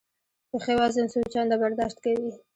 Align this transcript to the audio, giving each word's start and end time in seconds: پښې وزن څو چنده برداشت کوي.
پښې 0.49 0.73
وزن 0.79 1.05
څو 1.11 1.19
چنده 1.33 1.55
برداشت 1.61 1.97
کوي. 2.03 2.31